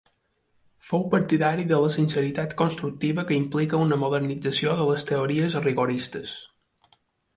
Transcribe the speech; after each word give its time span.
Fou 0.85 1.03
partidari 1.11 1.65
de 1.71 1.79
la 1.83 1.91
sinceritat 1.97 2.55
constructiva 2.63 3.27
que 3.31 3.37
implica 3.41 3.83
una 3.89 4.01
modernització 4.05 4.75
de 4.81 4.89
les 4.93 5.07
teories 5.11 5.59
rigoristes. 5.67 6.35